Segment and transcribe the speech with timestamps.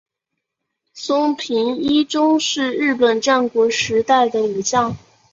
[0.95, 4.97] 松平伊忠是日本战国时代的武将。